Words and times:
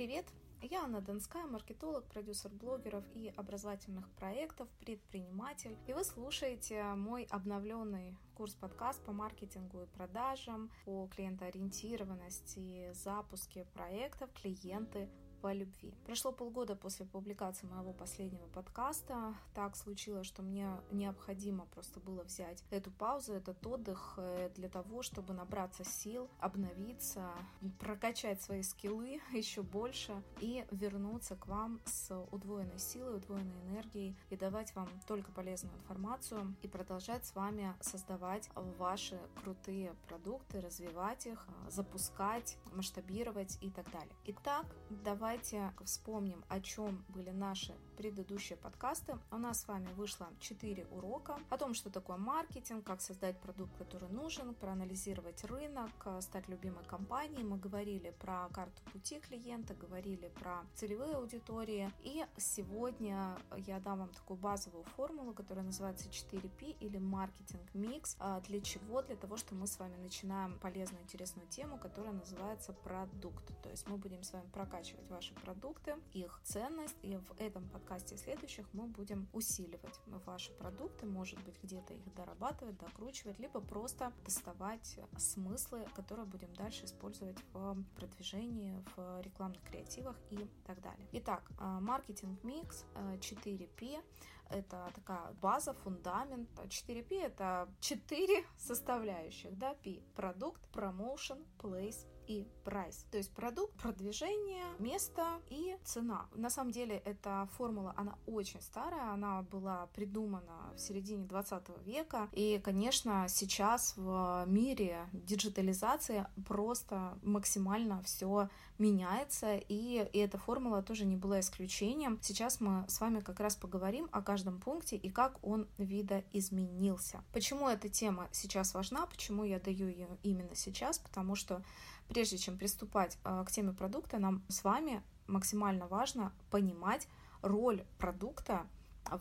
Привет! 0.00 0.24
Я 0.62 0.84
Анна 0.84 1.02
Донская, 1.02 1.44
маркетолог, 1.44 2.06
продюсер 2.06 2.50
блогеров 2.50 3.04
и 3.14 3.34
образовательных 3.36 4.08
проектов, 4.12 4.66
предприниматель. 4.80 5.76
И 5.86 5.92
вы 5.92 6.04
слушаете 6.04 6.82
мой 6.94 7.24
обновленный 7.28 8.16
курс-подкаст 8.34 9.04
по 9.04 9.12
маркетингу 9.12 9.82
и 9.82 9.86
продажам, 9.88 10.70
по 10.86 11.06
клиентоориентированности, 11.14 12.90
запуске 12.94 13.66
проектов 13.74 14.30
«Клиенты 14.32 15.10
по 15.40 15.52
любви. 15.52 15.92
Прошло 16.06 16.32
полгода 16.32 16.76
после 16.76 17.06
публикации 17.06 17.66
моего 17.66 17.92
последнего 17.92 18.46
подкаста. 18.48 19.34
Так 19.54 19.76
случилось, 19.76 20.26
что 20.26 20.42
мне 20.42 20.68
необходимо 20.90 21.66
просто 21.66 22.00
было 22.00 22.22
взять 22.24 22.62
эту 22.70 22.90
паузу, 22.90 23.32
этот 23.34 23.66
отдых 23.66 24.14
э, 24.16 24.50
для 24.54 24.68
того, 24.68 25.02
чтобы 25.02 25.32
набраться 25.34 25.84
сил, 25.84 26.28
обновиться, 26.38 27.30
прокачать 27.78 28.42
свои 28.42 28.62
скиллы 28.62 29.20
еще 29.32 29.62
больше 29.62 30.22
и 30.40 30.64
вернуться 30.70 31.36
к 31.36 31.46
вам 31.46 31.80
с 31.84 32.14
удвоенной 32.30 32.78
силой, 32.78 33.16
удвоенной 33.16 33.60
энергией 33.68 34.16
и 34.30 34.36
давать 34.36 34.74
вам 34.74 34.88
только 35.06 35.30
полезную 35.32 35.74
информацию 35.76 36.54
и 36.62 36.68
продолжать 36.68 37.24
с 37.26 37.34
вами 37.34 37.74
создавать 37.80 38.48
ваши 38.54 39.18
крутые 39.42 39.94
продукты, 40.08 40.60
развивать 40.60 41.26
их, 41.26 41.46
запускать, 41.68 42.58
масштабировать 42.72 43.58
и 43.60 43.70
так 43.70 43.90
далее. 43.90 44.14
Итак, 44.26 44.66
давай 44.90 45.29
давайте 45.30 45.72
вспомним, 45.84 46.44
о 46.48 46.60
чем 46.60 47.04
были 47.10 47.30
наши 47.30 47.72
предыдущие 47.96 48.58
подкасты. 48.58 49.16
У 49.30 49.36
нас 49.36 49.60
с 49.60 49.68
вами 49.68 49.86
вышло 49.92 50.26
4 50.40 50.86
урока 50.86 51.38
о 51.50 51.56
том, 51.56 51.72
что 51.74 51.88
такое 51.88 52.16
маркетинг, 52.16 52.84
как 52.84 53.00
создать 53.00 53.38
продукт, 53.38 53.70
который 53.78 54.08
нужен, 54.08 54.54
проанализировать 54.54 55.44
рынок, 55.44 55.90
стать 56.18 56.48
любимой 56.48 56.82
компанией. 56.84 57.44
Мы 57.44 57.58
говорили 57.58 58.12
про 58.18 58.48
карту 58.52 58.82
пути 58.92 59.20
клиента, 59.20 59.74
говорили 59.74 60.32
про 60.40 60.64
целевые 60.74 61.14
аудитории. 61.14 61.92
И 62.02 62.26
сегодня 62.36 63.36
я 63.56 63.78
дам 63.78 64.00
вам 64.00 64.08
такую 64.08 64.36
базовую 64.36 64.82
формулу, 64.96 65.32
которая 65.32 65.64
называется 65.64 66.08
4P 66.08 66.76
или 66.80 66.98
маркетинг 66.98 67.72
микс. 67.72 68.16
А 68.18 68.40
для 68.40 68.60
чего? 68.60 69.02
Для 69.02 69.14
того, 69.14 69.36
что 69.36 69.54
мы 69.54 69.68
с 69.68 69.78
вами 69.78 69.94
начинаем 70.02 70.58
полезную, 70.58 71.04
интересную 71.04 71.46
тему, 71.46 71.78
которая 71.78 72.14
называется 72.14 72.72
продукт. 72.72 73.46
То 73.62 73.70
есть 73.70 73.86
мы 73.86 73.96
будем 73.96 74.24
с 74.24 74.32
вами 74.32 74.48
прокачивать 74.52 75.08
ваши 75.20 75.34
продукты, 75.34 75.96
их 76.14 76.40
ценность. 76.44 76.96
И 77.02 77.14
в 77.14 77.38
этом 77.38 77.68
подкасте 77.68 78.16
следующих 78.16 78.66
мы 78.72 78.86
будем 78.86 79.28
усиливать 79.34 80.00
ваши 80.24 80.50
продукты, 80.52 81.04
может 81.04 81.38
быть, 81.44 81.62
где-то 81.62 81.92
их 81.92 82.14
дорабатывать, 82.14 82.78
докручивать, 82.78 83.38
либо 83.38 83.60
просто 83.60 84.14
доставать 84.24 84.98
смыслы, 85.18 85.86
которые 85.94 86.24
будем 86.24 86.54
дальше 86.54 86.86
использовать 86.86 87.36
в 87.52 87.84
продвижении, 87.96 88.82
в 88.96 89.20
рекламных 89.20 89.62
креативах 89.64 90.16
и 90.30 90.48
так 90.66 90.80
далее. 90.80 91.06
Итак, 91.12 91.42
а, 91.58 91.80
маркетинг 91.80 92.42
микс 92.42 92.86
4P 93.20 94.02
это 94.48 94.90
такая 94.94 95.32
база, 95.42 95.74
фундамент. 95.74 96.48
4P 96.66 97.20
это 97.20 97.68
4 97.80 98.46
составляющих, 98.56 99.56
да, 99.58 99.74
P– 99.74 100.00
продукт, 100.16 100.66
промоушен, 100.70 101.44
place 101.58 102.06
и 102.30 102.46
прайс. 102.64 103.04
То 103.10 103.18
есть 103.18 103.32
продукт, 103.32 103.74
продвижение, 103.74 104.62
место 104.78 105.40
и 105.48 105.76
цена. 105.82 106.26
На 106.34 106.48
самом 106.48 106.70
деле 106.70 107.02
эта 107.04 107.48
формула, 107.56 107.92
она 107.96 108.14
очень 108.26 108.62
старая, 108.62 109.12
она 109.12 109.42
была 109.42 109.88
придумана 109.94 110.72
в 110.76 110.78
середине 110.78 111.24
20 111.24 111.84
века. 111.84 112.28
И, 112.30 112.60
конечно, 112.62 113.26
сейчас 113.28 113.94
в 113.96 114.44
мире 114.46 115.08
диджитализации 115.12 116.24
просто 116.46 117.18
максимально 117.22 118.00
все 118.04 118.48
меняется, 118.78 119.56
и, 119.56 120.08
и 120.12 120.18
эта 120.18 120.38
формула 120.38 120.82
тоже 120.82 121.06
не 121.06 121.16
была 121.16 121.40
исключением. 121.40 122.20
Сейчас 122.22 122.60
мы 122.60 122.84
с 122.88 123.00
вами 123.00 123.20
как 123.20 123.40
раз 123.40 123.56
поговорим 123.56 124.08
о 124.12 124.22
каждом 124.22 124.60
пункте 124.60 124.96
и 124.96 125.10
как 125.10 125.38
он 125.42 125.66
видоизменился. 125.78 127.24
Почему 127.32 127.68
эта 127.68 127.88
тема 127.88 128.28
сейчас 128.30 128.72
важна, 128.72 129.06
почему 129.06 129.42
я 129.42 129.58
даю 129.58 129.88
ее 129.88 130.08
именно 130.22 130.54
сейчас, 130.54 131.00
потому 131.00 131.34
что 131.34 131.62
прежде 132.10 132.38
чем 132.38 132.58
приступать 132.58 133.18
э, 133.24 133.44
к 133.46 133.50
теме 133.50 133.72
продукта, 133.72 134.18
нам 134.18 134.42
с 134.48 134.64
вами 134.64 135.02
максимально 135.26 135.86
важно 135.86 136.32
понимать 136.50 137.08
роль 137.40 137.84
продукта 137.98 138.66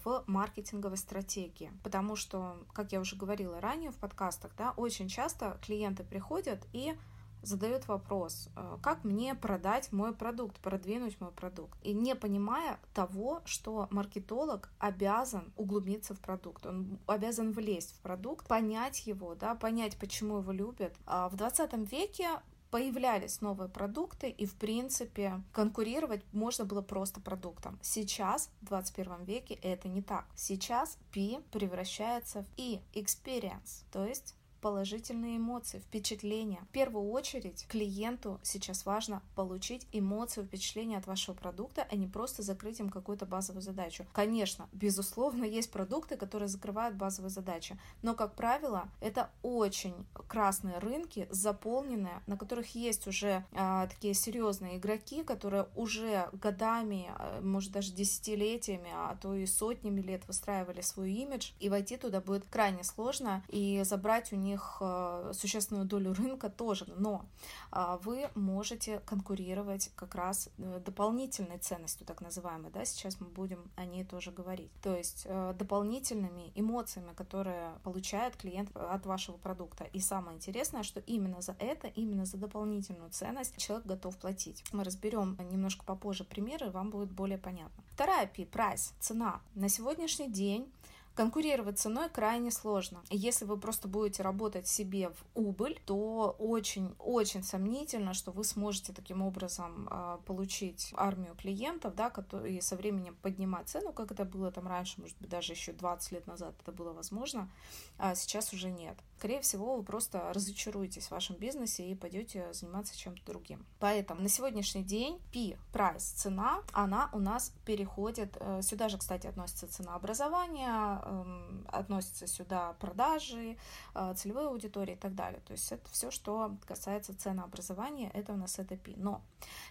в 0.04 0.24
маркетинговой 0.28 0.98
стратегии. 0.98 1.72
Потому 1.84 2.16
что, 2.16 2.58
как 2.74 2.92
я 2.92 3.00
уже 3.00 3.16
говорила 3.16 3.62
ранее 3.62 3.92
в 3.92 3.96
подкастах, 3.96 4.52
да, 4.58 4.72
очень 4.72 5.08
часто 5.08 5.58
клиенты 5.62 6.04
приходят 6.04 6.66
и 6.74 6.96
задают 7.42 7.88
вопрос, 7.88 8.50
э, 8.56 8.78
как 8.82 9.04
мне 9.04 9.34
продать 9.36 9.92
мой 9.92 10.14
продукт, 10.14 10.60
продвинуть 10.60 11.20
мой 11.22 11.32
продукт, 11.32 11.78
и 11.84 11.94
не 11.94 12.16
понимая 12.16 12.80
того, 12.94 13.42
что 13.46 13.88
маркетолог 13.92 14.70
обязан 14.78 15.54
углубиться 15.56 16.14
в 16.14 16.20
продукт, 16.20 16.66
он 16.66 17.00
обязан 17.08 17.52
влезть 17.52 17.96
в 17.96 18.00
продукт, 18.00 18.48
понять 18.48 19.08
его, 19.08 19.36
да, 19.36 19.56
понять, 19.56 19.98
почему 19.98 20.40
его 20.40 20.52
любят. 20.52 20.94
А 21.06 21.30
в 21.30 21.36
20 21.36 21.74
веке 21.92 22.42
появлялись 22.72 23.42
новые 23.42 23.70
продукты, 23.70 24.30
и, 24.30 24.46
в 24.46 24.56
принципе, 24.56 25.42
конкурировать 25.52 26.22
можно 26.32 26.66
было 26.66 26.82
просто 26.82 27.20
продуктом. 27.20 27.80
Сейчас, 27.82 28.50
в 28.62 28.66
21 28.66 29.24
веке, 29.24 29.56
это 29.56 29.88
не 29.88 30.02
так. 30.02 30.26
Сейчас 30.36 30.98
P 31.14 31.42
превращается 31.52 32.44
в 32.44 32.60
E, 32.60 32.82
experience, 32.94 33.84
то 33.92 34.06
есть 34.06 34.36
положительные 34.62 35.38
эмоции, 35.38 35.80
впечатления. 35.80 36.60
В 36.70 36.74
первую 36.74 37.10
очередь 37.12 37.66
клиенту 37.68 38.40
сейчас 38.44 38.86
важно 38.86 39.22
получить 39.36 39.88
эмоцию, 39.92 40.46
впечатления 40.46 40.98
от 40.98 41.08
вашего 41.08 41.36
продукта, 41.36 41.88
а 41.90 41.96
не 41.96 42.08
просто 42.08 42.44
закрыть 42.44 42.80
им 42.80 42.90
какую-то 42.90 43.26
базовую 43.26 43.62
задачу. 43.62 44.06
Конечно, 44.14 44.68
безусловно, 44.74 45.44
есть 45.60 45.72
продукты, 45.72 46.18
которые 46.18 46.50
закрывают 46.50 46.96
базовые 46.96 47.30
задачи, 47.30 47.80
но, 48.02 48.16
как 48.16 48.36
правило, 48.36 48.90
это 49.02 49.30
очень 49.44 49.94
красные 50.28 50.78
рынки, 50.80 51.28
заполненные, 51.30 52.22
на 52.28 52.38
которых 52.38 52.76
есть 52.76 53.08
уже 53.08 53.46
э, 53.52 53.88
такие 53.90 54.14
серьезные 54.14 54.78
игроки, 54.78 55.24
которые 55.24 55.68
уже 55.76 56.30
годами, 56.34 57.12
э, 57.18 57.42
может 57.42 57.72
даже 57.72 57.92
десятилетиями, 57.92 58.90
а 58.94 59.16
то 59.22 59.36
и 59.36 59.46
сотнями 59.46 60.02
лет 60.02 60.28
выстраивали 60.28 60.82
свой 60.82 61.12
имидж, 61.12 61.52
и 61.60 61.70
войти 61.70 61.98
туда 61.98 62.22
будет 62.22 62.46
крайне 62.46 62.84
сложно, 62.84 63.44
и 63.48 63.82
забрать 63.84 64.34
у 64.34 64.36
них 64.36 64.49
них 64.50 64.78
э, 64.82 65.32
существенную 65.34 65.86
долю 65.86 66.14
рынка 66.14 66.50
тоже, 66.50 66.86
но 66.98 67.26
а, 67.72 67.98
вы 67.98 68.30
можете 68.36 69.00
конкурировать 69.06 69.92
как 69.96 70.16
раз 70.16 70.50
э, 70.58 70.82
дополнительной 70.86 71.58
ценностью, 71.58 72.06
так 72.06 72.22
называемой, 72.22 72.72
да, 72.72 72.86
сейчас 72.86 73.20
мы 73.20 73.28
будем 73.28 73.72
о 73.76 73.86
ней 73.86 74.04
тоже 74.04 74.32
говорить. 74.32 74.72
То 74.82 74.96
есть 74.96 75.24
э, 75.26 75.54
дополнительными 75.58 76.52
эмоциями, 76.56 77.14
которые 77.14 77.74
получает 77.84 78.36
клиент 78.36 78.76
от 78.76 79.06
вашего 79.06 79.38
продукта. 79.38 79.86
И 79.94 80.00
самое 80.00 80.36
интересное, 80.36 80.84
что 80.84 81.00
именно 81.02 81.42
за 81.42 81.56
это, 81.60 81.88
именно 81.88 82.26
за 82.26 82.38
дополнительную 82.38 83.12
ценность 83.12 83.58
человек 83.58 83.86
готов 83.86 84.18
платить. 84.18 84.64
Мы 84.72 84.84
разберем 84.84 85.38
немножко 85.52 85.86
попозже 85.86 86.24
примеры, 86.24 86.72
вам 86.72 86.90
будет 86.90 87.12
более 87.12 87.38
понятно. 87.38 87.84
Вторая 87.88 88.28
P, 88.28 88.46
прайс, 88.46 88.94
цена. 89.00 89.42
На 89.56 89.70
сегодняшний 89.70 90.32
день 90.32 90.72
Конкурировать 91.20 91.78
ценой 91.78 92.08
крайне 92.08 92.50
сложно. 92.50 93.04
Если 93.10 93.44
вы 93.44 93.58
просто 93.58 93.90
будете 93.90 94.24
работать 94.24 94.70
себе 94.70 95.10
в 95.10 95.26
убыль, 95.36 95.78
то 95.86 96.34
очень-очень 96.40 97.44
сомнительно, 97.44 98.14
что 98.14 98.32
вы 98.32 98.46
сможете 98.46 98.94
таким 98.94 99.22
образом 99.22 99.90
э, 99.92 100.18
получить 100.26 100.94
армию 100.96 101.36
клиентов, 101.36 101.94
да, 101.94 102.10
которые 102.10 102.62
со 102.62 102.78
временем 102.78 103.18
поднимать 103.22 103.68
цену, 103.68 103.92
как 103.92 104.14
это 104.14 104.24
было 104.24 104.50
там 104.50 104.66
раньше, 104.66 105.02
может 105.02 105.18
быть, 105.20 105.30
даже 105.30 105.52
еще 105.52 105.74
20 105.74 106.14
лет 106.14 106.26
назад 106.26 106.56
это 106.62 106.72
было 106.72 106.94
возможно, 106.94 107.50
а 107.98 108.16
сейчас 108.16 108.54
уже 108.54 108.70
нет. 108.70 108.96
Скорее 109.20 109.42
всего, 109.42 109.76
вы 109.76 109.84
просто 109.84 110.32
разочаруетесь 110.34 111.08
в 111.08 111.12
вашем 111.12 111.36
бизнесе 111.36 111.86
и 111.86 111.94
пойдете 111.94 112.54
заниматься 112.54 112.98
чем-то 112.98 113.22
другим. 113.26 113.66
Поэтому 113.80 114.22
на 114.22 114.30
сегодняшний 114.30 114.84
день 114.84 115.20
P, 115.34 115.58
прайс, 115.74 116.04
цена, 116.04 116.62
она 116.72 117.10
у 117.12 117.20
нас 117.20 117.52
переходит, 117.66 118.38
э, 118.40 118.62
сюда 118.62 118.88
же, 118.88 118.98
кстати, 118.98 119.28
относится 119.28 119.68
цена 119.68 119.96
образования, 119.96 121.02
Эм, 121.10 121.66
относятся 121.68 122.28
сюда 122.28 122.74
продажи, 122.80 123.58
э, 123.96 124.14
целевые 124.16 124.48
аудитории 124.48 124.94
и 124.94 124.98
так 124.98 125.16
далее. 125.16 125.42
То 125.46 125.54
есть 125.54 125.72
это 125.72 125.90
все, 125.90 126.12
что 126.12 126.56
касается 126.66 127.18
ценообразования, 127.18 128.12
это 128.14 128.34
у 128.34 128.38
нас 128.38 128.58
ETP. 128.60 128.94
Но 128.98 129.22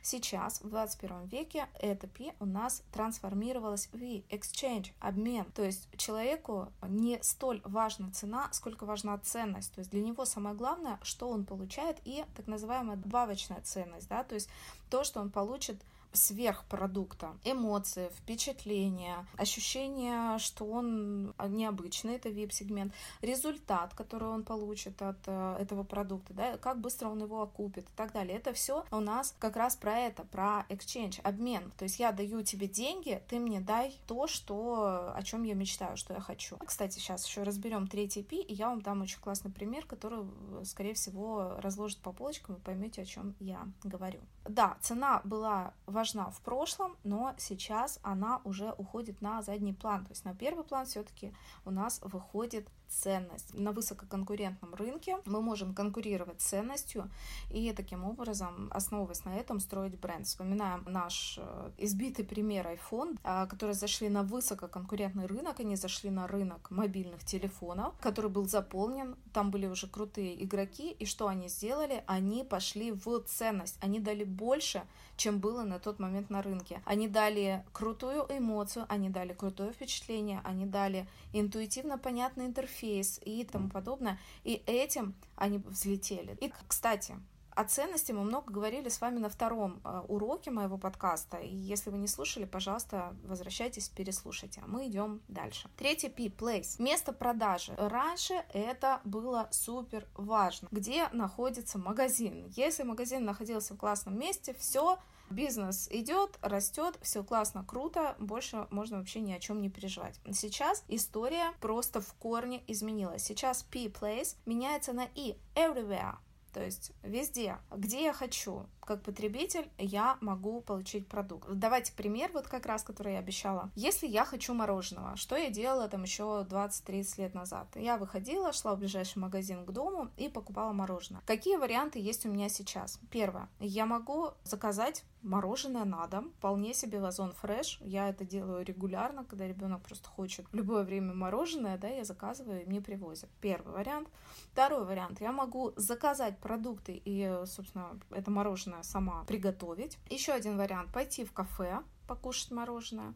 сейчас, 0.03 0.61
в 0.61 0.69
21 0.69 1.27
веке, 1.27 1.69
ETP 1.81 2.35
у 2.41 2.47
нас 2.47 2.83
трансформировалась 2.93 3.89
в 3.93 3.97
exchange, 3.97 4.93
обмен. 5.01 5.45
То 5.53 5.65
есть 5.65 5.89
человеку 5.97 6.69
не 6.83 7.23
столь 7.23 7.61
важна 7.65 8.11
цена, 8.13 8.49
сколько 8.53 8.85
важна 8.85 9.19
ценность. 9.39 9.73
То 9.75 9.81
есть 9.81 9.91
для 9.91 10.03
него 10.03 10.25
самое 10.25 10.57
главное, 10.57 10.99
что 11.03 11.29
он 11.29 11.45
получает, 11.45 11.97
и 12.05 12.25
так 12.37 12.47
называемая 12.47 12.97
добавочная 12.97 13.61
ценность, 13.63 14.09
да, 14.09 14.25
то 14.25 14.35
есть 14.35 14.49
то, 14.91 15.05
что 15.05 15.21
он 15.21 15.31
получит 15.31 15.77
сверхпродукта. 16.13 17.37
Эмоции, 17.45 18.11
впечатления, 18.17 19.27
ощущение, 19.37 20.39
что 20.39 20.65
он 20.65 21.35
необычный, 21.49 22.17
это 22.17 22.29
VIP-сегмент, 22.29 22.93
результат, 23.21 23.95
который 23.95 24.29
он 24.29 24.45
получит 24.45 25.01
от 25.03 25.19
э, 25.27 25.57
этого 25.61 25.85
продукта, 25.85 26.35
да, 26.35 26.57
как 26.59 26.81
быстро 26.81 27.09
он 27.09 27.23
его 27.23 27.43
окупит 27.43 27.85
и 27.85 27.93
так 27.97 28.13
далее. 28.13 28.37
Это 28.37 28.53
все 28.53 28.85
у 28.91 29.01
нас 29.01 29.35
как 29.39 29.57
раз 29.57 29.77
про 29.77 29.99
это, 29.99 30.25
про 30.25 30.67
exchange, 30.69 31.21
обмен. 31.23 31.71
То 31.77 31.85
есть 31.85 31.99
я 31.99 32.13
даю 32.13 32.43
тебе 32.43 32.67
деньги, 32.67 33.23
ты 33.29 33.39
мне 33.39 33.61
дай 33.61 33.99
то, 34.07 34.27
что, 34.27 35.13
о 35.15 35.23
чем 35.23 35.43
я 35.43 35.55
мечтаю, 35.55 35.97
что 35.97 36.15
я 36.15 36.21
хочу. 36.21 36.57
Кстати, 36.59 36.99
сейчас 36.99 37.27
еще 37.27 37.43
разберем 37.43 37.87
третий 37.87 38.23
P, 38.23 38.37
и 38.37 38.55
я 38.55 38.69
вам 38.69 38.81
дам 38.81 39.03
очень 39.03 39.21
классный 39.21 39.51
пример, 39.51 39.87
который, 39.87 40.27
скорее 40.65 40.95
всего, 40.95 41.57
разложит 41.59 41.99
по 41.99 42.13
полочкам, 42.13 42.57
и 42.57 42.61
поймете, 42.61 43.03
о 43.03 43.07
чем 43.07 43.35
я 43.41 43.67
говорю. 43.85 44.21
Да, 44.49 44.79
цена 44.81 45.21
была 45.25 45.75
важна 45.85 46.31
в 46.31 46.41
прошлом, 46.41 46.97
но 47.05 47.35
сейчас 47.37 48.01
она 48.03 48.41
уже 48.45 48.73
уходит 48.79 49.21
на 49.21 49.43
задний 49.43 49.75
план. 49.75 50.07
То 50.07 50.13
есть 50.13 50.25
на 50.25 50.35
первый 50.35 50.65
план 50.65 50.87
все-таки 50.87 51.35
у 51.67 51.71
нас 51.71 52.01
выходит 52.03 52.67
ценность. 52.89 53.55
На 53.55 53.73
высококонкурентном 53.73 54.75
рынке 54.75 55.19
мы 55.25 55.41
можем 55.41 55.75
конкурировать 55.75 56.41
ценностью 56.41 57.11
и 57.51 57.73
таким 57.73 58.05
образом, 58.05 58.69
основываясь 58.73 59.25
на 59.25 59.37
этом, 59.37 59.61
строить 59.61 59.99
бренд. 59.99 60.27
Вспоминаем 60.27 60.85
наш 60.87 61.39
э, 61.39 61.71
избитый 61.79 62.25
пример 62.25 62.67
iPhone, 62.67 63.19
а, 63.23 63.47
которые 63.47 63.75
зашли 63.75 64.09
на 64.09 64.23
высококонкурентный 64.23 65.27
рынок, 65.27 65.61
они 65.61 65.77
зашли 65.77 66.11
на 66.11 66.27
рынок 66.27 66.71
мобильных 66.71 67.25
телефонов, 67.25 67.95
который 68.01 68.31
был 68.31 68.49
заполнен, 68.49 69.17
там 69.33 69.51
были 69.51 69.67
уже 69.67 69.87
крутые 69.87 70.43
игроки, 70.43 70.91
и 70.91 71.05
что 71.05 71.29
они 71.29 71.49
сделали? 71.49 72.03
Они 72.07 72.45
пошли 72.45 72.93
в 72.93 73.21
ценность, 73.27 73.77
они 73.81 74.01
дали 74.01 74.25
больше, 74.25 74.83
чем 75.17 75.41
было 75.41 75.65
на 75.65 75.79
тот 75.79 75.99
момент 75.99 76.31
на 76.31 76.43
рынке. 76.43 76.81
Они 76.85 77.09
дали 77.09 77.65
крутую 77.73 78.27
эмоцию, 78.29 78.87
они 78.89 79.11
дали 79.11 79.33
крутое 79.33 79.73
впечатление, 79.73 80.41
они 80.45 80.65
дали 80.65 81.09
интуитивно 81.33 81.99
понятный 81.99 82.47
интерфейс 82.47 82.78
и 82.83 83.45
тому 83.45 83.69
подобное. 83.69 84.19
И 84.45 84.63
этим 84.67 85.15
они 85.37 85.59
взлетели. 85.59 86.37
И, 86.41 86.53
кстати, 86.67 87.17
о 87.59 87.65
ценности 87.65 88.13
мы 88.13 88.23
много 88.23 88.53
говорили 88.53 88.89
с 88.89 89.01
вами 89.01 89.19
на 89.19 89.29
втором 89.29 89.81
э, 89.85 90.03
уроке 90.07 90.53
моего 90.53 90.79
подкаста. 90.79 91.39
И 91.39 91.53
если 91.53 91.91
вы 91.91 91.99
не 91.99 92.07
слушали, 92.07 92.45
пожалуйста, 92.45 93.17
возвращайтесь, 93.25 93.89
переслушайте. 93.89 94.63
А 94.65 94.69
мы 94.69 94.87
идем 94.87 95.21
дальше. 95.27 95.69
Третий 95.77 96.09
P– 96.09 96.27
place. 96.39 96.81
Место 96.81 97.13
продажи. 97.13 97.75
Раньше 97.77 98.35
это 98.53 99.01
было 99.03 99.49
супер 99.51 100.07
важно. 100.15 100.69
Где 100.71 101.09
находится 101.09 101.79
магазин? 101.79 102.47
Если 102.55 102.85
магазин 102.85 103.25
находился 103.25 103.75
в 103.75 103.77
классном 103.77 104.17
месте, 104.17 104.55
все, 104.55 105.01
Бизнес 105.31 105.89
идет, 105.91 106.39
растет, 106.43 106.99
все 107.03 107.23
классно, 107.23 107.65
круто, 107.65 108.17
больше 108.19 108.67
можно 108.71 108.99
вообще 108.99 109.21
ни 109.21 109.33
о 109.33 109.41
чем 109.41 109.61
не 109.61 109.69
переживать. 109.69 110.21
Сейчас 110.33 110.85
история 110.89 111.53
просто 111.61 112.01
в 112.01 112.13
корне 112.15 112.63
изменилась. 112.67 113.23
Сейчас 113.25 113.63
P-Place 113.71 114.37
меняется 114.47 114.93
на 114.93 115.07
E, 115.15 115.37
everywhere. 115.55 116.17
То 116.53 116.65
есть 116.65 116.93
везде, 117.03 117.59
где 117.71 118.05
я 118.05 118.13
хочу, 118.13 118.67
как 118.81 119.03
потребитель, 119.03 119.71
я 119.77 120.17
могу 120.21 120.61
получить 120.61 121.07
продукт. 121.07 121.49
Давайте 121.53 121.93
пример, 121.93 122.31
вот 122.33 122.49
как 122.49 122.67
раз, 122.67 122.83
который 122.83 123.13
я 123.13 123.19
обещала. 123.19 123.71
Если 123.75 124.07
я 124.07 124.25
хочу 124.25 124.55
мороженого, 124.55 125.17
что 125.17 125.37
я 125.37 125.51
делала 125.51 125.89
там 125.89 126.03
еще 126.03 126.47
20-30 126.49 127.21
лет 127.21 127.35
назад? 127.35 127.69
Я 127.75 127.97
выходила, 127.97 128.53
шла 128.53 128.75
в 128.75 128.79
ближайший 128.79 129.19
магазин 129.19 129.65
к 129.67 129.71
дому 129.71 130.11
и 130.17 130.29
покупала 130.29 130.73
мороженое. 130.73 131.23
Какие 131.27 131.57
варианты 131.57 131.99
есть 131.99 132.25
у 132.25 132.31
меня 132.31 132.49
сейчас? 132.49 132.99
Первое. 133.11 133.49
Я 133.61 133.85
могу 133.85 134.31
заказать 134.43 135.05
мороженое 135.23 135.85
на 135.85 136.07
дом, 136.07 136.31
вполне 136.39 136.75
себе 136.75 137.01
вазон 137.01 137.33
фреш. 137.33 137.79
Я 137.81 138.09
это 138.09 138.25
делаю 138.25 138.65
регулярно, 138.65 139.25
когда 139.25 139.47
ребенок 139.47 139.83
просто 139.83 140.09
хочет 140.09 140.47
в 140.51 140.55
любое 140.55 140.85
время 140.85 141.15
мороженое, 141.15 141.79
да, 141.79 141.89
я 141.89 142.05
заказываю 142.05 142.63
и 142.63 142.67
мне 142.67 142.81
привозят. 142.81 143.31
Первый 143.41 143.73
вариант. 143.73 144.09
Второй 144.53 144.85
вариант. 144.85 145.21
Я 145.21 145.33
могу 145.33 145.73
заказать 145.77 146.39
продукты 146.39 147.01
и, 147.05 147.43
собственно, 147.47 147.99
это 148.11 148.31
мороженое 148.31 148.83
сама 148.83 149.25
приготовить. 149.25 149.99
Еще 150.11 150.33
один 150.33 150.57
вариант. 150.57 150.93
Пойти 150.93 151.25
в 151.25 151.33
кафе, 151.33 151.83
покушать 152.07 152.51
мороженое. 152.51 153.15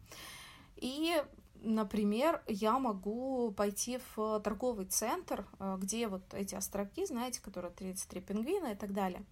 И 0.75 1.21
Например, 1.65 2.43
я 2.45 2.77
могу 2.77 3.53
пойти 3.53 3.97
в 4.15 4.41
торговый 4.41 4.85
центр, 4.85 5.47
э, 5.59 5.77
где 5.79 6.09
вот 6.09 6.33
эти 6.33 6.55
островки, 6.55 7.05
знаете, 7.05 7.41
которые 7.41 7.71
33 7.71 8.19
пингвина 8.19 8.73
и 8.73 8.75
так 8.75 8.91
далее, 8.91 9.23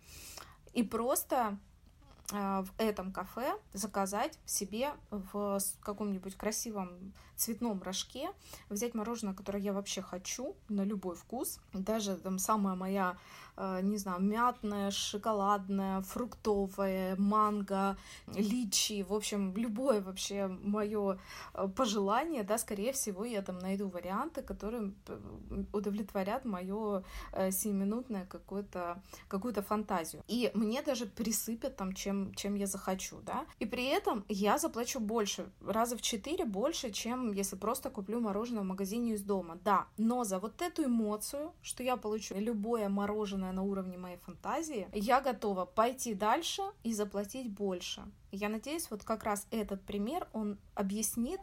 и 0.72 0.82
просто 0.82 1.60
в 2.32 2.70
этом 2.78 3.12
кафе 3.12 3.54
заказать 3.74 4.40
себе 4.46 4.92
в 5.10 5.60
каком-нибудь 5.82 6.36
красивом 6.36 7.14
цветном 7.36 7.82
рожке, 7.82 8.30
взять 8.70 8.94
мороженое, 8.94 9.34
которое 9.34 9.60
я 9.60 9.74
вообще 9.74 10.02
хочу, 10.02 10.56
на 10.70 10.84
любой 10.84 11.16
вкус. 11.16 11.60
Даже 11.74 12.16
там 12.16 12.40
самая 12.40 12.76
моя 12.76 13.18
Э, 13.58 13.80
не 13.84 13.98
знаю, 13.98 14.22
мятное, 14.22 14.92
шоколадное, 14.92 16.02
фруктовое, 16.02 17.16
манго, 17.18 17.98
личи, 18.36 19.04
в 19.04 19.14
общем, 19.14 19.54
любое 19.56 20.02
вообще 20.02 20.48
мое 20.48 21.20
э, 21.54 21.68
пожелание, 21.76 22.44
да, 22.44 22.58
скорее 22.58 22.92
всего, 22.94 23.26
я 23.26 23.42
там 23.42 23.60
найду 23.60 23.90
варианты, 23.90 24.42
которые 24.42 24.94
удовлетворят 25.74 26.44
семиминутное 27.52 28.26
какое-то, 28.26 29.02
какую-то 29.28 29.62
фантазию. 29.62 30.24
И 30.28 30.52
мне 30.54 30.82
даже 30.82 31.06
присыпят 31.06 31.76
там, 31.76 31.94
чем, 32.36 32.56
я 32.56 32.68
захочу, 32.68 33.20
да. 33.26 33.46
И 33.60 33.66
при 33.66 33.86
этом 33.86 34.26
я 34.28 34.58
заплачу 34.58 35.00
больше, 35.00 35.52
раза 35.66 35.98
в 35.98 36.02
четыре 36.02 36.46
больше, 36.46 36.92
чем 36.92 37.32
если 37.32 37.56
просто 37.56 37.90
куплю 37.90 38.20
мороженое 38.20 38.64
в 38.64 38.66
магазине 38.66 39.14
из 39.14 39.24
дома, 39.24 39.58
да. 39.64 39.88
Но 39.98 40.24
за 40.24 40.40
вот 40.40 40.62
эту 40.62 40.86
эмоцию, 40.86 41.54
что 41.62 41.84
я 41.84 41.98
получу 41.98 42.36
любое 42.36 42.90
мороженое 42.90 43.52
на 43.52 43.64
уровне 43.64 43.98
моей 43.98 44.18
фантазии, 44.18 44.88
я 44.94 45.22
готова 45.22 45.66
пойти 45.66 46.14
дальше 46.14 46.64
и 46.84 46.94
заплатить 46.94 47.50
больше. 47.50 48.04
Я 48.32 48.50
надеюсь, 48.50 48.90
вот 48.90 49.04
как 49.04 49.24
раз 49.24 49.48
этот 49.52 49.82
пример, 49.84 50.28
он 50.34 50.58
объяснит, 50.74 51.40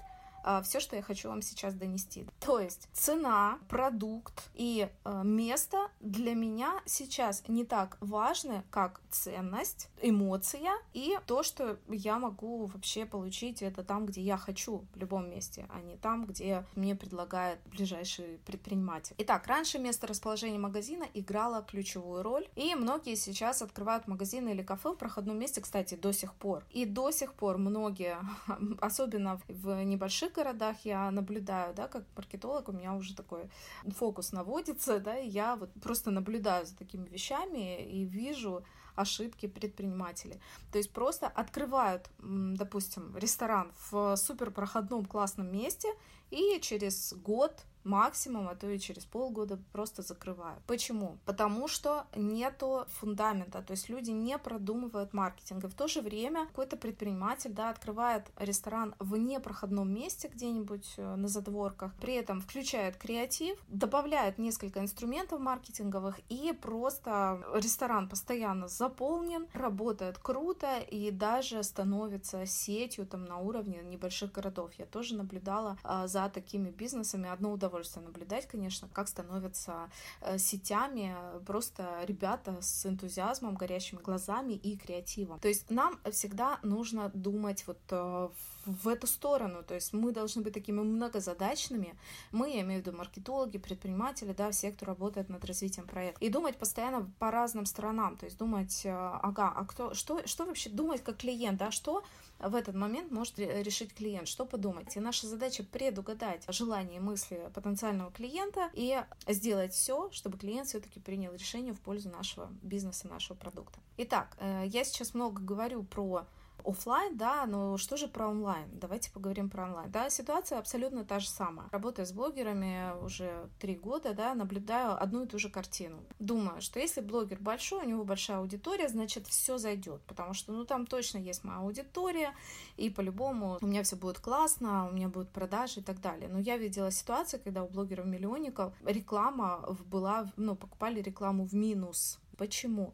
все, 0.63 0.81
что 0.81 0.97
я 0.97 1.03
хочу 1.03 1.29
вам 1.29 1.43
сейчас 1.43 1.75
донести. 1.75 2.27
То 2.41 2.61
есть 2.61 2.89
цена, 2.93 3.59
продукт 3.69 4.49
и 4.55 4.89
а, 5.05 5.23
место 5.23 5.89
для 6.01 6.35
меня 6.35 6.81
сейчас 6.87 7.43
не 7.49 7.65
так 7.65 7.97
важны, 8.01 8.63
как 8.71 9.01
ценность, 9.11 9.89
эмоция 10.01 10.73
и 10.93 11.19
то, 11.27 11.43
что 11.43 11.79
я 11.89 12.19
могу 12.19 12.67
вообще 12.67 13.07
получить 13.07 13.63
это 13.63 13.83
там, 13.83 14.07
где 14.07 14.21
я 14.21 14.37
хочу, 14.37 14.85
в 14.95 14.99
любом 14.99 15.31
месте, 15.31 15.67
а 15.71 15.81
не 15.81 15.97
там, 15.97 16.25
где 16.27 16.65
мне 16.75 16.95
предлагает 16.95 17.59
ближайший 17.67 18.39
предприниматель. 18.47 19.15
Итак, 19.19 19.47
раньше 19.47 19.79
место 19.79 20.07
расположения 20.07 20.59
магазина 20.59 21.07
играло 21.15 21.63
ключевую 21.63 22.23
роль, 22.23 22.47
и 22.55 22.75
многие 22.75 23.17
сейчас 23.17 23.63
открывают 23.63 24.07
магазины 24.07 24.51
или 24.51 24.63
кафе 24.63 24.91
в 24.91 24.97
проходном 24.97 25.39
месте, 25.39 25.61
кстати, 25.61 25.95
до 25.95 26.13
сих 26.13 26.35
пор. 26.35 26.65
И 26.71 26.85
до 26.85 27.11
сих 27.11 27.35
пор 27.35 27.59
многие, 27.59 28.19
особенно 28.81 29.41
в 29.49 29.83
небольших 29.85 30.29
больших 30.29 30.38
городах 30.39 30.77
я 30.85 31.11
наблюдаю, 31.11 31.75
да, 31.75 31.89
как 31.89 32.05
маркетолог, 32.17 32.69
у 32.69 32.73
меня 32.73 32.95
уже 32.95 33.15
такой 33.15 33.51
фокус 33.97 34.33
наводится, 34.33 35.01
да, 35.01 35.19
и 35.19 35.29
я 35.29 35.57
вот 35.57 35.71
просто 35.83 36.11
наблюдаю 36.11 36.67
за 36.67 36.77
такими 36.77 37.09
вещами 37.09 37.83
и 37.83 38.05
вижу 38.05 38.63
ошибки 38.95 39.47
предпринимателей. 39.47 40.41
То 40.73 40.79
есть 40.79 40.93
просто 40.93 41.29
открывают, 41.29 42.11
допустим, 42.19 43.17
ресторан 43.17 43.73
в 43.91 44.17
суперпроходном 44.17 45.05
классном 45.05 45.53
месте 45.53 45.89
и 46.31 46.59
через 46.61 47.13
год 47.15 47.65
максимум, 47.89 48.49
а 48.49 48.55
то 48.55 48.69
и 48.69 48.79
через 48.79 49.05
полгода 49.05 49.59
просто 49.73 50.03
закрывают. 50.03 50.63
Почему? 50.67 51.19
Потому 51.25 51.69
что 51.69 52.07
нету 52.15 52.85
фундамента, 53.01 53.63
то 53.63 53.73
есть 53.73 53.89
люди 53.89 54.11
не 54.11 54.39
продумывают 54.39 55.13
маркетинг. 55.13 55.65
И 55.65 55.69
в 55.69 55.75
то 55.75 55.89
же 55.89 56.01
время 56.01 56.47
какой-то 56.47 56.77
предприниматель, 56.77 57.53
да, 57.53 57.71
открывает 57.71 58.27
ресторан 58.39 58.95
в 58.99 59.17
непроходном 59.17 59.93
месте 59.93 60.29
где-нибудь 60.29 60.95
э, 60.99 61.17
на 61.17 61.29
задворках, 61.29 61.95
при 62.01 62.15
этом 62.15 62.41
включает 62.41 62.97
креатив, 62.97 63.59
добавляет 63.69 64.39
несколько 64.39 64.81
инструментов 64.81 65.41
маркетинговых 65.41 66.21
и 66.29 66.53
просто 66.53 67.43
ресторан 67.55 68.09
постоянно 68.09 68.69
заполнен, 68.69 69.47
работает 69.55 70.19
круто 70.19 70.79
и 70.79 71.11
даже 71.11 71.63
становится 71.63 72.45
сетью 72.45 73.07
там 73.07 73.25
на 73.25 73.39
уровне 73.39 73.81
небольших 73.83 74.33
городов. 74.33 74.73
Я 74.75 74.85
тоже 74.85 75.17
наблюдала 75.17 75.79
а, 75.83 76.07
за 76.19 76.29
такими 76.29 76.71
бизнесами. 76.71 77.29
Одно 77.29 77.53
удовольствие 77.53 78.05
наблюдать, 78.05 78.47
конечно, 78.47 78.89
как 78.93 79.09
становятся 79.09 79.73
э, 80.21 80.39
сетями 80.39 81.17
просто 81.47 81.83
ребята 82.05 82.57
с 82.61 82.87
энтузиазмом, 82.87 83.55
горящими 83.55 84.01
глазами 84.01 84.55
и 84.55 84.77
креативом. 84.77 85.39
То 85.39 85.49
есть 85.49 85.71
нам 85.71 85.99
всегда 86.11 86.59
нужно 86.63 87.11
думать 87.15 87.65
вот 87.67 87.79
э, 87.91 88.29
в 88.69 88.89
эту 88.89 89.07
сторону, 89.07 89.63
то 89.63 89.75
есть 89.75 89.93
мы 89.93 90.13
должны 90.13 90.43
быть 90.43 90.55
такими 90.55 90.81
многозадачными, 90.81 91.99
мы, 92.33 92.51
я 92.51 92.61
имею 92.61 92.83
в 92.83 92.87
виду 92.87 92.97
маркетологи, 92.97 93.59
предприниматели, 93.59 94.33
да, 94.33 94.51
все, 94.51 94.73
кто 94.73 94.87
работает 94.87 95.29
над 95.29 95.45
развитием 95.45 95.87
проекта, 95.87 96.25
и 96.25 96.29
думать 96.29 96.57
постоянно 96.57 97.11
по 97.19 97.31
разным 97.31 97.67
сторонам, 97.67 98.17
то 98.17 98.27
есть 98.27 98.39
думать, 98.39 98.83
э, 98.85 98.91
ага, 98.91 99.53
а 99.55 99.65
кто, 99.65 99.95
что, 99.95 100.27
что 100.27 100.45
вообще 100.45 100.71
думать 100.71 101.03
как 101.03 101.17
клиент, 101.17 101.59
да, 101.59 101.71
что 101.71 102.05
в 102.39 102.55
этот 102.55 102.75
момент 102.75 103.11
может 103.11 103.39
решить 103.39 103.95
клиент, 103.95 104.29
что 104.29 104.47
подумать. 104.47 104.97
И 104.97 105.01
наша 105.01 105.27
задача 105.27 105.65
предугадать 105.65 106.45
желания 106.49 106.97
и 106.97 107.01
мысли 107.01 107.51
потенциального 107.55 108.13
клиента 108.13 108.71
и 108.75 109.03
сделать 109.27 109.73
все, 109.73 110.11
чтобы 110.13 110.39
клиент 110.39 110.69
все-таки 110.69 111.01
принял 111.01 111.33
решение 111.33 111.75
в 111.75 111.81
пользу 111.81 112.11
нашего 112.11 112.49
бизнеса, 112.63 113.09
нашего 113.09 113.37
продукта. 113.37 113.81
Итак, 113.97 114.37
э, 114.39 114.65
я 114.67 114.85
сейчас 114.85 115.15
много 115.15 115.43
говорю 115.43 115.83
про 115.83 116.27
офлайн, 116.65 117.17
да, 117.17 117.47
но 117.47 117.77
что 117.77 117.97
же 117.97 118.09
про 118.09 118.29
онлайн? 118.29 118.69
Давайте 118.73 119.11
поговорим 119.11 119.51
про 119.51 119.65
онлайн. 119.65 119.91
Да, 119.91 120.11
ситуация 120.11 120.59
абсолютно 120.59 121.05
та 121.05 121.19
же 121.19 121.29
самая. 121.29 121.69
Работая 121.71 122.07
с 122.07 122.13
блогерами 122.13 122.93
уже 123.05 123.49
три 123.59 123.77
года, 123.77 124.15
да, 124.15 124.35
наблюдаю 124.35 125.01
одну 125.01 125.25
и 125.25 125.27
ту 125.27 125.39
же 125.39 125.51
картину. 125.51 125.99
Думаю, 126.19 126.61
что 126.61 126.81
если 126.81 127.01
блогер 127.01 127.39
большой, 127.41 127.85
у 127.85 127.89
него 127.89 128.05
большая 128.05 128.39
аудитория, 128.39 128.89
значит, 128.89 129.27
все 129.27 129.59
зайдет, 129.59 130.01
потому 130.03 130.35
что, 130.35 130.53
ну, 130.53 130.65
там 130.65 130.87
точно 130.87 131.19
есть 131.19 131.45
моя 131.45 131.61
аудитория, 131.61 132.35
и 132.77 132.91
по-любому 132.91 133.59
у 133.61 133.67
меня 133.67 133.83
все 133.83 133.97
будет 133.97 134.19
классно, 134.19 134.89
у 134.89 134.93
меня 134.93 135.09
будут 135.09 135.31
продажи 135.31 135.81
и 135.81 135.83
так 135.83 136.01
далее. 136.01 136.29
Но 136.29 136.39
я 136.39 136.57
видела 136.57 136.91
ситуацию, 136.91 137.41
когда 137.43 137.63
у 137.63 137.69
блогеров-миллионников 137.69 138.73
реклама 138.85 139.65
была, 139.87 140.31
ну, 140.37 140.57
покупали 140.57 141.01
рекламу 141.01 141.47
в 141.47 141.55
минус. 141.55 142.19
Почему? 142.37 142.93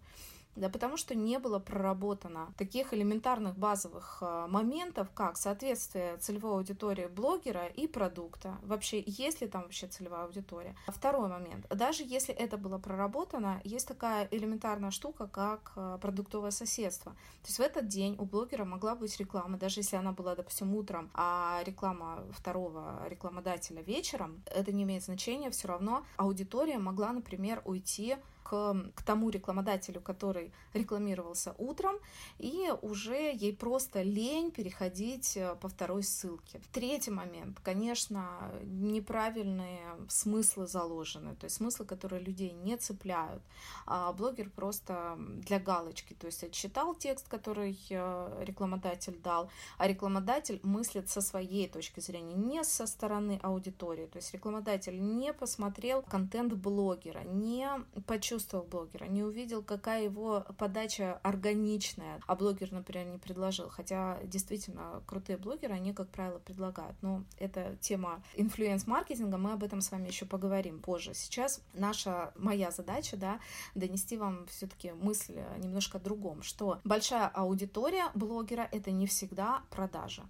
Да 0.57 0.69
потому 0.69 0.97
что 0.97 1.15
не 1.15 1.39
было 1.39 1.59
проработано 1.59 2.53
таких 2.57 2.95
элементарных 2.95 3.57
базовых 3.57 4.19
а, 4.21 4.47
моментов, 4.47 5.09
как 5.15 5.37
соответствие 5.37 6.17
целевой 6.19 6.53
аудитории 6.53 7.07
блогера 7.07 7.67
и 7.67 7.87
продукта. 7.87 8.57
Вообще, 8.63 9.03
есть 9.07 9.41
ли 9.41 9.49
там 9.49 9.63
вообще 9.63 9.87
целевая 9.89 10.25
аудитория? 10.25 10.77
Второй 10.87 11.29
момент. 11.29 11.67
Даже 11.71 12.05
если 12.05 12.33
это 12.35 12.57
было 12.57 12.79
проработано, 12.79 13.61
есть 13.65 13.89
такая 13.89 14.29
элементарная 14.31 14.91
штука, 14.91 15.27
как 15.27 15.73
а, 15.77 15.99
продуктовое 15.99 16.51
соседство. 16.51 17.13
То 17.13 17.49
есть 17.49 17.59
в 17.59 17.63
этот 17.63 17.89
день 17.89 18.17
у 18.19 18.25
блогера 18.25 18.65
могла 18.65 18.95
быть 18.95 19.19
реклама, 19.19 19.59
даже 19.59 19.81
если 19.81 19.97
она 19.97 20.13
была, 20.13 20.35
допустим, 20.37 20.75
утром, 20.75 21.11
а 21.15 21.63
реклама 21.65 22.25
второго 22.33 23.07
рекламодателя 23.09 23.83
вечером, 23.83 24.43
это 24.47 24.73
не 24.73 24.85
имеет 24.85 25.05
значения, 25.05 25.51
все 25.51 25.69
равно 25.69 26.05
аудитория 26.17 26.79
могла, 26.79 27.13
например, 27.13 27.61
уйти 27.65 28.17
к, 28.45 28.77
к 28.95 29.03
тому 29.03 29.31
рекламодателю, 29.31 30.01
который 30.01 30.53
рекламировался 30.75 31.55
утром, 31.59 31.97
и 32.39 32.71
уже 32.83 33.33
ей 33.35 33.57
просто 33.57 34.03
лень 34.03 34.51
переходить 34.51 35.37
э, 35.37 35.57
по 35.61 35.69
второй 35.69 36.03
ссылке. 36.03 36.61
Третий 36.73 37.11
момент, 37.11 37.59
конечно, 37.63 38.53
неправильные 38.63 39.81
смыслы 40.09 40.67
заложены, 40.67 41.35
то 41.37 41.45
есть 41.45 41.57
смыслы, 41.57 41.87
которые 41.87 42.23
людей 42.23 42.53
не 42.53 42.77
цепляют. 42.77 43.43
А 43.87 44.13
блогер 44.13 44.51
просто 44.51 45.17
для 45.19 45.59
галочки, 45.59 46.15
то 46.15 46.27
есть 46.27 46.45
отчитал 46.45 46.95
текст, 46.95 47.29
который 47.29 47.79
э, 47.91 48.45
рекламодатель 48.45 49.19
дал, 49.19 49.51
а 49.79 49.89
рекламодатель 49.89 50.61
мыслит 50.63 51.09
со 51.09 51.23
своей 51.23 51.67
точки 51.69 52.01
зрения, 52.01 52.35
не 52.35 52.63
со 52.63 52.87
стороны 52.87 53.41
аудитории, 53.43 54.07
то 54.07 54.19
есть 54.19 54.35
рекламодатель 54.35 55.01
не 55.01 55.33
посмотрел 55.33 56.03
контент 56.03 56.53
блогера, 56.53 57.21
не 57.21 57.69
почувствовал 58.07 58.34
почувствовал 58.35 58.64
блогера, 58.64 59.05
не 59.05 59.23
увидел, 59.23 59.62
какая 59.62 60.03
его 60.03 60.45
подача 60.59 61.21
органичная, 61.23 62.21
а 62.26 62.35
блогер, 62.35 62.73
например, 62.73 63.07
не 63.07 63.19
предложил. 63.19 63.69
Хотя 63.69 64.19
действительно 64.25 65.03
крутые 65.07 65.37
блогеры, 65.37 65.73
они, 65.73 65.93
как 65.93 66.09
правило, 66.09 66.41
предлагают. 66.41 66.97
Но 67.00 67.23
это 67.38 67.76
тема 67.81 68.23
инфлюенс-маркетинга, 68.35 69.38
мы 69.38 69.53
об 69.53 69.62
этом 69.62 69.81
с 69.81 69.93
вами 69.93 70.09
еще 70.09 70.26
поговорим 70.26 70.81
позже. 70.81 71.14
Сейчас 71.14 71.61
наша, 71.75 72.33
моя 72.37 72.73
задача, 72.73 73.17
да, 73.17 73.38
донести 73.76 74.17
вам 74.17 74.47
все-таки 74.47 74.91
мысль 74.91 75.38
немножко 75.59 75.99
о 75.99 76.00
другом, 76.00 76.43
что 76.43 76.81
большая 76.83 77.29
аудитория 77.29 78.07
блогера— 78.14 78.69
это 78.73 78.91
не 78.91 79.07
всегда 79.07 79.62
продажа. 79.71 80.25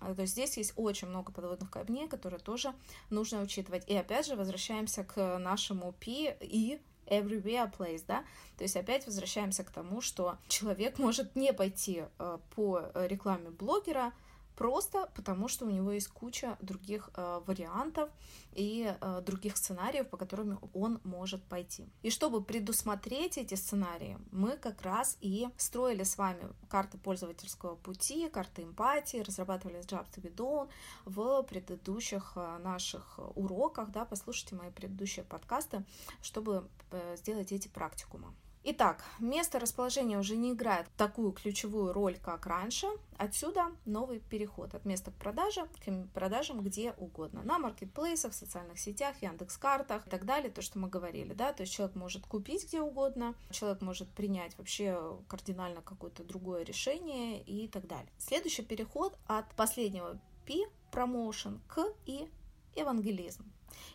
А, 0.00 0.14
то 0.14 0.22
есть 0.22 0.34
здесь 0.34 0.56
есть 0.56 0.72
очень 0.76 1.08
много 1.08 1.32
подводных 1.32 1.70
камней, 1.70 2.08
которые 2.08 2.40
тоже 2.40 2.72
нужно 3.10 3.42
учитывать. 3.42 3.84
И 3.88 3.96
опять 3.96 4.26
же 4.26 4.36
возвращаемся 4.36 5.04
к 5.04 5.38
нашему 5.38 5.92
P 5.92 6.36
и 6.40 6.80
everywhere 7.10 7.70
place, 7.76 8.02
да, 8.06 8.24
то 8.56 8.64
есть 8.64 8.76
опять 8.76 9.06
возвращаемся 9.06 9.64
к 9.64 9.70
тому, 9.70 10.00
что 10.00 10.36
человек 10.48 10.98
может 10.98 11.36
не 11.36 11.52
пойти 11.52 12.04
э, 12.18 12.38
по 12.54 12.90
рекламе 12.94 13.50
блогера, 13.50 14.12
просто 14.58 15.08
потому 15.14 15.46
что 15.46 15.66
у 15.66 15.70
него 15.70 15.92
есть 15.92 16.08
куча 16.08 16.56
других 16.60 17.10
э, 17.14 17.40
вариантов 17.46 18.10
и 18.56 18.92
э, 19.00 19.22
других 19.24 19.56
сценариев, 19.56 20.08
по 20.08 20.16
которым 20.16 20.58
он 20.74 21.00
может 21.04 21.44
пойти. 21.44 21.86
И 22.02 22.10
чтобы 22.10 22.42
предусмотреть 22.42 23.38
эти 23.38 23.54
сценарии, 23.54 24.18
мы 24.32 24.56
как 24.56 24.82
раз 24.82 25.16
и 25.20 25.48
строили 25.56 26.02
с 26.02 26.18
вами 26.18 26.42
карты 26.68 26.98
пользовательского 26.98 27.76
пути, 27.76 28.28
карты 28.28 28.62
эмпатии, 28.62 29.18
разрабатывали 29.18 29.78
Jobs 29.78 30.08
to 30.12 30.20
be 30.20 30.34
done 30.34 30.68
в 31.04 31.42
предыдущих 31.44 32.32
э, 32.34 32.58
наших 32.58 33.20
уроках, 33.36 33.92
да, 33.92 34.04
послушайте 34.04 34.56
мои 34.56 34.70
предыдущие 34.70 35.24
подкасты, 35.24 35.84
чтобы 36.20 36.68
э, 36.90 37.16
сделать 37.16 37.52
эти 37.52 37.68
практикумы. 37.68 38.34
Итак, 38.64 39.04
место 39.20 39.60
расположения 39.60 40.18
уже 40.18 40.36
не 40.36 40.52
играет 40.52 40.86
такую 40.96 41.32
ключевую 41.32 41.92
роль, 41.92 42.18
как 42.18 42.46
раньше. 42.46 42.86
Отсюда 43.16 43.66
новый 43.84 44.18
переход 44.18 44.74
от 44.74 44.84
места 44.84 45.10
к 45.10 45.14
продаже 45.14 45.66
к 45.66 46.12
продажам 46.12 46.62
где 46.62 46.92
угодно. 46.92 47.42
На 47.44 47.58
маркетплейсах, 47.58 48.34
социальных 48.34 48.78
сетях, 48.78 49.22
Яндекс.Картах 49.22 50.06
и 50.06 50.10
так 50.10 50.24
далее. 50.24 50.50
То, 50.50 50.60
что 50.60 50.78
мы 50.78 50.88
говорили, 50.88 51.32
да, 51.32 51.52
то 51.52 51.62
есть 51.62 51.72
человек 51.72 51.96
может 51.96 52.26
купить 52.26 52.66
где 52.66 52.80
угодно, 52.80 53.34
человек 53.50 53.80
может 53.80 54.08
принять 54.10 54.58
вообще 54.58 55.18
кардинально 55.28 55.80
какое-то 55.80 56.24
другое 56.24 56.64
решение 56.64 57.40
и 57.42 57.68
так 57.68 57.86
далее. 57.86 58.10
Следующий 58.18 58.62
переход 58.62 59.16
от 59.26 59.54
последнего 59.54 60.20
P, 60.46 60.54
промоушен, 60.90 61.60
к 61.68 61.86
и 62.06 62.28
евангелизм. 62.74 63.44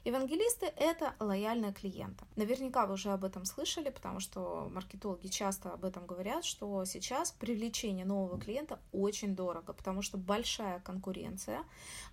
Евангелисты— 0.05 0.65
это 0.77 1.15
лояльные 1.19 1.73
клиенты. 1.73 2.25
Наверняка 2.35 2.85
вы 2.85 2.95
уже 2.95 3.11
об 3.11 3.23
этом 3.23 3.45
слышали, 3.45 3.89
потому 3.89 4.19
что 4.19 4.69
маркетологи 4.71 5.27
часто 5.27 5.71
об 5.71 5.85
этом 5.85 6.05
говорят, 6.05 6.43
что 6.45 6.83
сейчас 6.85 7.31
привлечение 7.31 8.05
нового 8.05 8.39
клиента 8.39 8.79
очень 8.91 9.35
дорого, 9.35 9.73
потому 9.73 10.01
что 10.01 10.17
большая 10.17 10.79
конкуренция, 10.79 11.63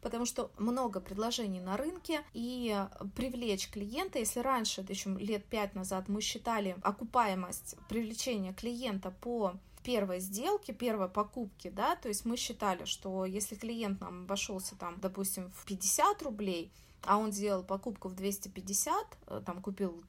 потому 0.00 0.24
что 0.24 0.50
много 0.58 1.00
предложений 1.00 1.60
на 1.60 1.76
рынке, 1.76 2.22
и 2.32 2.76
привлечь 3.16 3.70
клиента, 3.70 4.18
если 4.18 4.40
раньше, 4.40 4.84
еще 4.88 5.10
лет 5.10 5.44
пять 5.44 5.74
назад, 5.74 6.08
мы 6.08 6.20
считали 6.20 6.76
окупаемость 6.82 7.76
привлечения 7.88 8.52
клиента 8.52 9.10
по 9.10 9.54
первой 9.82 10.20
сделки, 10.20 10.72
первой 10.72 11.08
покупки, 11.08 11.68
да, 11.68 11.96
то 11.96 12.08
есть 12.08 12.24
мы 12.24 12.36
считали, 12.36 12.84
что 12.84 13.24
если 13.24 13.54
клиент 13.54 14.00
нам 14.00 14.24
обошелся 14.24 14.76
там, 14.76 15.00
допустим, 15.00 15.50
в 15.52 15.64
50 15.64 16.22
рублей, 16.22 16.72
а 17.02 17.16
он 17.16 17.32
сделал 17.32 17.62
покупку 17.62 18.08
в 18.08 18.14
250, 18.14 19.18
э, 19.26 19.42
там 19.44 19.62
купил 19.62 20.04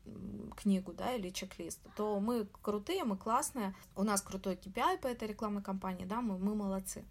книгу, 0.57 0.93
да, 0.93 1.13
или 1.13 1.29
чек-лист, 1.29 1.79
то 1.95 2.19
мы 2.19 2.47
крутые, 2.61 3.03
мы 3.03 3.17
классные, 3.17 3.73
у 3.95 4.03
нас 4.03 4.21
крутой 4.21 4.55
KPI 4.55 4.99
по 4.99 5.07
этой 5.07 5.27
рекламной 5.27 5.61
кампании, 5.61 6.05
да, 6.05 6.21
мы, 6.21 6.37
мы 6.37 6.53
молодцы 6.53 7.05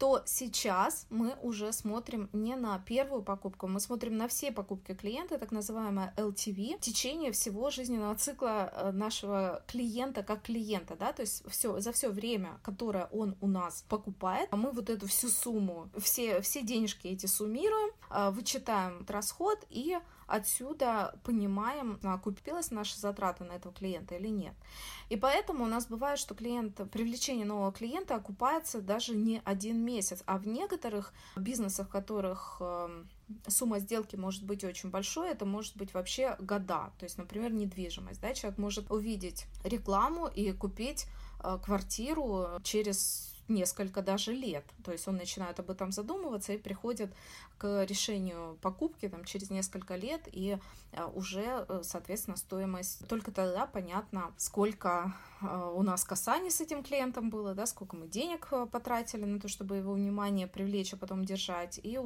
то 0.00 0.22
сейчас 0.24 1.06
мы 1.10 1.36
уже 1.42 1.74
смотрим 1.74 2.30
не 2.32 2.56
на 2.56 2.78
первую 2.78 3.22
покупку, 3.22 3.68
мы 3.68 3.80
смотрим 3.80 4.16
на 4.16 4.28
все 4.28 4.50
покупки 4.50 4.94
клиента, 4.94 5.36
так 5.36 5.52
называемое 5.52 6.14
LTV, 6.16 6.78
в 6.78 6.80
течение 6.80 7.32
всего 7.32 7.68
жизненного 7.68 8.14
цикла 8.14 8.72
э, 8.72 8.92
нашего 8.92 9.62
клиента 9.66 10.22
как 10.22 10.40
клиента, 10.40 10.96
да, 10.96 11.12
то 11.12 11.20
есть 11.20 11.44
все, 11.50 11.80
за 11.80 11.92
все 11.92 12.08
время, 12.08 12.58
которое 12.62 13.08
он 13.12 13.36
у 13.42 13.46
нас 13.46 13.84
покупает, 13.90 14.50
мы 14.52 14.70
вот 14.70 14.88
эту 14.88 15.06
всю 15.06 15.28
сумму, 15.28 15.90
все, 15.98 16.40
все 16.40 16.62
денежки 16.62 17.06
эти 17.06 17.26
суммируем, 17.26 17.90
э, 18.10 18.30
вычитаем 18.30 19.04
расход 19.06 19.58
и 19.68 19.98
отсюда 20.30 21.18
понимаем, 21.24 21.98
окупилась 22.02 22.70
наша 22.70 22.98
затрата 22.98 23.44
на 23.44 23.52
этого 23.52 23.74
клиента 23.74 24.14
или 24.14 24.28
нет. 24.28 24.54
И 25.08 25.16
поэтому 25.16 25.64
у 25.64 25.66
нас 25.66 25.86
бывает, 25.86 26.18
что 26.18 26.34
клиент, 26.34 26.80
привлечение 26.90 27.44
нового 27.44 27.72
клиента 27.72 28.14
окупается 28.14 28.80
даже 28.80 29.14
не 29.14 29.42
один 29.44 29.78
месяц, 29.78 29.89
а 30.26 30.38
в 30.38 30.46
некоторых 30.46 31.12
бизнесах, 31.36 31.88
в 31.88 31.90
которых 31.90 32.56
эм, 32.60 33.08
сумма 33.46 33.78
сделки 33.78 34.16
может 34.16 34.44
быть 34.44 34.64
очень 34.64 34.90
большой, 34.90 35.30
это 35.30 35.44
может 35.44 35.76
быть 35.76 35.94
вообще 35.94 36.36
года. 36.38 36.92
То 36.98 37.04
есть, 37.04 37.18
например, 37.18 37.52
недвижимость. 37.52 38.20
Да? 38.20 38.34
Человек 38.34 38.58
может 38.58 38.90
увидеть 38.90 39.46
рекламу 39.64 40.26
и 40.26 40.52
купить 40.52 41.06
э, 41.42 41.58
квартиру 41.62 42.60
через 42.62 43.30
несколько 43.50 44.00
даже 44.00 44.32
лет. 44.32 44.64
То 44.84 44.92
есть 44.92 45.06
он 45.08 45.16
начинает 45.16 45.58
об 45.60 45.70
этом 45.70 45.92
задумываться 45.92 46.52
и 46.52 46.58
приходит 46.58 47.12
к 47.58 47.84
решению 47.84 48.56
покупки 48.62 49.08
там, 49.08 49.24
через 49.24 49.50
несколько 49.50 49.96
лет, 49.96 50.22
и 50.32 50.58
э, 50.92 51.04
уже, 51.14 51.66
э, 51.68 51.80
соответственно, 51.82 52.36
стоимость. 52.36 53.06
Только 53.08 53.32
тогда 53.32 53.66
понятно, 53.66 54.32
сколько 54.38 55.14
у 55.42 55.82
нас 55.82 56.04
касаний 56.04 56.50
с 56.50 56.60
этим 56.60 56.82
клиентом 56.82 57.30
было, 57.30 57.54
да, 57.54 57.66
сколько 57.66 57.96
мы 57.96 58.06
денег 58.06 58.52
потратили 58.70 59.24
на 59.24 59.40
то, 59.40 59.48
чтобы 59.48 59.76
его 59.76 59.94
внимание 59.94 60.46
привлечь, 60.46 60.92
а 60.92 60.96
потом 60.96 61.24
держать, 61.24 61.80
и 61.82 61.98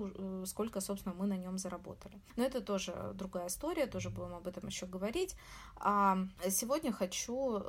сколько, 0.47 0.81
собственно, 0.81 1.15
мы 1.15 1.27
на 1.27 1.37
нем 1.37 1.59
заработали. 1.59 2.21
Но 2.37 2.45
это 2.45 2.61
тоже 2.61 3.13
другая 3.15 3.49
история, 3.49 3.87
тоже 3.87 4.11
будем 4.11 4.35
об 4.35 4.47
этом 4.47 4.69
еще 4.69 4.87
говорить. 4.87 5.35
А 5.77 6.19
сегодня 6.49 6.93
хочу 6.93 7.63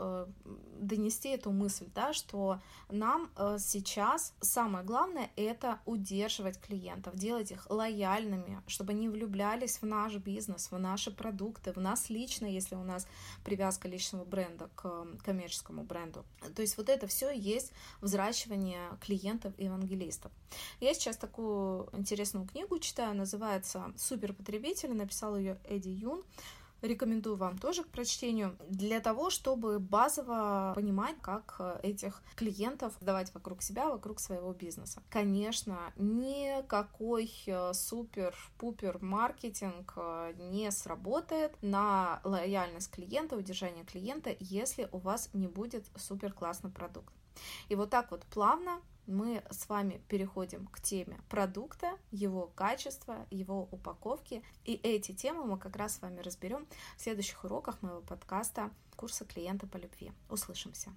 донести 0.80 1.30
эту 1.30 1.52
мысль, 1.52 1.88
да, 1.96 2.14
что 2.14 2.60
нам 2.90 3.30
сейчас 3.58 4.34
самое 4.42 4.86
главное 4.86 5.30
это 5.36 5.80
удерживать 5.86 6.60
клиентов, 6.60 7.16
делать 7.16 7.52
их 7.52 7.68
лояльными, 7.70 8.62
чтобы 8.68 8.92
они 8.92 9.10
влюблялись 9.10 9.82
в 9.82 9.86
наш 9.86 10.16
бизнес, 10.16 10.72
в 10.72 10.78
наши 10.78 11.12
продукты, 11.12 11.72
в 11.74 11.78
нас 11.78 12.10
лично, 12.10 12.46
если 12.46 12.76
у 12.76 12.84
нас 12.84 13.08
привязка 13.44 13.88
личного 13.88 14.26
бренда 14.26 14.70
к 14.76 15.08
коммерческому 15.24 15.55
бренду. 15.64 16.26
То 16.56 16.62
есть 16.62 16.78
вот 16.78 16.90
это 16.90 17.08
все 17.08 17.32
есть 17.32 17.72
взращивание 18.02 18.90
клиентов 19.02 19.54
и 19.58 19.66
евангелистов. 19.66 20.32
Я 20.80 20.94
сейчас 20.94 21.18
такую 21.18 21.90
интересную 21.94 22.48
книгу 22.48 22.78
читаю, 22.80 23.16
называется 23.16 23.94
«Суперпотребители», 23.98 24.94
написал 24.94 25.38
ее 25.38 25.60
Эдди 25.66 25.90
Юн 25.90 26.24
рекомендую 26.88 27.36
вам 27.36 27.58
тоже 27.58 27.84
к 27.84 27.88
прочтению, 27.88 28.58
для 28.70 29.00
того, 29.00 29.30
чтобы 29.30 29.80
базово 29.80 30.74
понимать, 30.76 31.16
как 31.22 31.56
э, 31.60 31.80
этих 31.84 32.22
клиентов 32.36 32.94
давать 33.02 33.34
вокруг 33.34 33.62
себя, 33.62 33.90
вокруг 33.90 34.20
своего 34.20 34.54
бизнеса. 34.54 35.02
Конечно, 35.10 35.78
никакой 35.98 37.32
э, 37.46 37.74
супер-пупер 37.74 39.00
маркетинг 39.02 39.94
э, 39.98 40.34
не 40.38 40.72
сработает 40.72 41.52
на 41.62 42.22
лояльность 42.24 42.92
клиента, 42.92 43.36
удержание 43.36 43.86
клиента, 43.86 44.36
если 44.40 44.90
у 44.92 44.98
вас 44.98 45.30
не 45.34 45.48
будет 45.48 45.86
супер 45.96 46.34
классный 46.34 46.72
продукт. 46.72 47.14
И 47.70 47.76
вот 47.76 47.90
так 47.90 48.12
вот 48.12 48.24
плавно 48.26 48.82
мы 49.08 49.44
с 49.50 49.70
вами 49.70 50.02
переходим 50.08 50.68
к 50.68 50.80
теме 50.82 51.20
продукта, 51.30 51.98
его 52.12 52.48
качества, 52.56 53.26
его 53.30 53.68
упаковки. 53.72 54.44
И 54.64 54.74
эти 54.74 55.12
темы 55.14 55.46
мы 55.46 55.58
как 55.58 55.76
раз 55.76 55.96
с 55.96 56.02
вами 56.02 56.22
разберем 56.22 56.68
в 56.98 57.02
следующих 57.02 57.44
уроках 57.44 57.82
моего 57.82 58.02
подкаста 58.02 58.72
курса 58.96 59.26
клиента 59.26 59.68
по 59.68 59.78
любви. 59.78 60.12
Услышимся! 60.30 60.90